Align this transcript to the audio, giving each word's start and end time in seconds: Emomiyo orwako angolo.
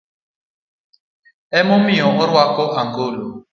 Emomiyo 1.59 2.07
orwako 2.23 2.63
angolo. 2.79 3.23